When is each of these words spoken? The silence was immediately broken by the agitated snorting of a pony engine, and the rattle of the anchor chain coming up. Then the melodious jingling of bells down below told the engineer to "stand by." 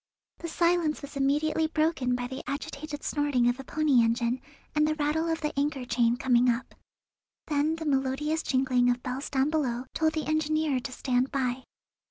The 0.39 0.47
silence 0.47 1.03
was 1.03 1.15
immediately 1.15 1.67
broken 1.67 2.15
by 2.15 2.25
the 2.25 2.41
agitated 2.49 3.03
snorting 3.03 3.47
of 3.47 3.59
a 3.59 3.63
pony 3.63 4.01
engine, 4.03 4.41
and 4.73 4.87
the 4.87 4.95
rattle 4.95 5.29
of 5.29 5.41
the 5.41 5.53
anchor 5.59 5.85
chain 5.85 6.17
coming 6.17 6.49
up. 6.49 6.73
Then 7.45 7.75
the 7.75 7.85
melodious 7.85 8.41
jingling 8.41 8.89
of 8.89 9.03
bells 9.03 9.29
down 9.29 9.51
below 9.51 9.85
told 9.93 10.13
the 10.13 10.25
engineer 10.25 10.79
to 10.79 10.91
"stand 10.91 11.31
by." 11.31 11.65